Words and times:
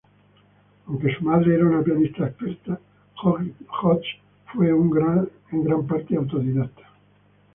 Aunque 0.87 1.15
su 1.15 1.23
madre 1.23 1.53
era 1.53 1.67
una 1.67 1.83
pianista 1.83 2.25
experto, 2.25 2.79
Hodges 3.21 3.53
fue 4.51 4.69
en 4.71 4.89
gran 4.89 5.85
parte 5.85 6.15
autodidacta. 6.15 6.87